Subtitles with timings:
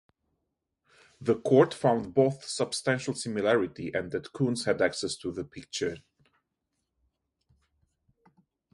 [1.21, 5.97] The Court found both "substantial similarity" and that Koons had access to the picture.